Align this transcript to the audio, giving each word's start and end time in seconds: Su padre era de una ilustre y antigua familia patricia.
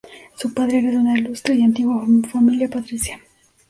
Su 0.35 0.51
padre 0.51 0.79
era 0.79 0.89
de 0.89 0.97
una 0.97 1.15
ilustre 1.15 1.53
y 1.53 1.61
antigua 1.61 2.03
familia 2.31 2.67
patricia. 2.67 3.19